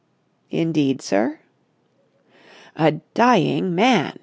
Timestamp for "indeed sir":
0.49-1.41